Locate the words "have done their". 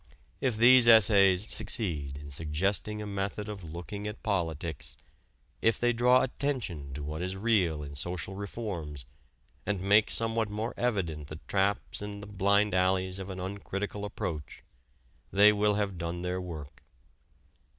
15.75-16.41